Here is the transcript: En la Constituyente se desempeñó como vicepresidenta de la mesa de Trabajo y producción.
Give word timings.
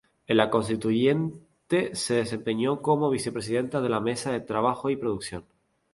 En 0.25 0.37
la 0.37 0.49
Constituyente 0.49 1.93
se 1.93 2.15
desempeñó 2.15 2.81
como 2.81 3.11
vicepresidenta 3.11 3.81
de 3.81 3.89
la 3.89 3.99
mesa 3.99 4.31
de 4.31 4.39
Trabajo 4.39 4.89
y 4.89 4.95
producción. 4.95 5.45